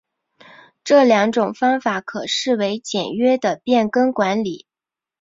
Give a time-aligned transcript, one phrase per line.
[0.83, 4.65] 这两种方法可视为简约的变更管理。